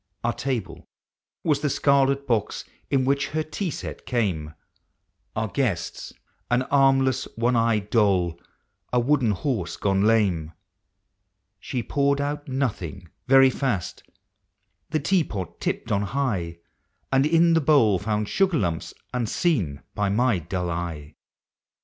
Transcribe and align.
47 0.23 0.27
Our 0.27 0.33
table 0.33 0.87
was 1.43 1.59
the 1.61 1.69
scarlet 1.69 2.25
box 2.25 2.65
in 2.89 3.05
which 3.05 3.27
her 3.27 3.43
tea 3.43 3.69
set 3.69 4.07
came; 4.07 4.55
Our 5.35 5.47
guests, 5.47 6.11
au 6.49 6.61
armless 6.71 7.25
one 7.35 7.55
eyed 7.55 7.91
doll, 7.91 8.39
a 8.91 8.99
wooden 8.99 9.29
horse 9.29 9.77
gone 9.77 10.01
lame. 10.03 10.53
She 11.59 11.83
poured 11.83 12.19
out 12.19 12.47
nothing, 12.47 13.09
very 13.27 13.51
fast— 13.51 14.01
the 14.89 14.99
tea 14.99 15.23
pot 15.23 15.59
tipped 15.61 15.91
on 15.91 16.01
high,— 16.01 16.57
And 17.13 17.23
in 17.27 17.53
the 17.53 17.61
bowl 17.61 17.99
found 17.99 18.27
sugar 18.27 18.57
lumps 18.57 18.95
unseen 19.13 19.83
by 19.93 20.09
my 20.09 20.39
dull 20.39 20.71
eve. 20.91 21.13